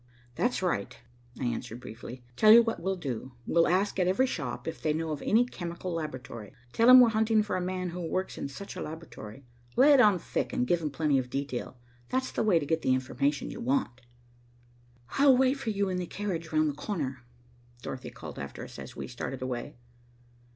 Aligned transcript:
"That's 0.33 0.63
right," 0.63 0.97
I 1.39 1.45
answered 1.45 1.79
briefly. 1.79 2.23
"Tell 2.35 2.51
you 2.51 2.63
what 2.63 2.79
we'll 2.79 2.95
do. 2.95 3.33
We'll 3.45 3.67
ask 3.67 3.99
at 3.99 4.07
every 4.07 4.25
shop 4.25 4.67
if 4.67 4.81
they 4.81 4.93
know 4.93 5.11
of 5.11 5.21
any 5.21 5.45
chemical 5.45 5.93
laboratory. 5.93 6.53
Tell 6.73 6.89
'em 6.89 6.99
we're 6.99 7.09
hunting 7.09 7.43
for 7.43 7.55
a 7.55 7.61
man 7.61 7.89
who 7.91 8.01
works 8.01 8.35
in 8.35 8.47
such 8.47 8.75
a 8.75 8.81
laboratory. 8.81 9.45
Lay 9.75 9.93
it 9.93 10.01
on 10.01 10.17
thick 10.17 10.53
and 10.53 10.65
give 10.65 10.81
'em 10.81 10.89
plenty 10.89 11.19
of 11.19 11.29
detail. 11.29 11.77
That's 12.09 12.31
the 12.31 12.41
way 12.41 12.57
to 12.57 12.65
get 12.65 12.81
the 12.81 12.95
information 12.95 13.51
you 13.51 13.59
want." 13.59 14.01
"I'll 15.19 15.37
wait 15.37 15.53
for 15.57 15.69
you 15.69 15.87
in 15.89 15.97
the 15.97 16.07
carriage 16.07 16.51
round 16.51 16.67
the 16.67 16.73
corner," 16.73 17.19
Dorothy 17.83 18.09
called 18.09 18.39
after 18.39 18.63
us, 18.63 18.79
as 18.79 18.95
we 18.95 19.07
started 19.07 19.43
away. 19.43 19.77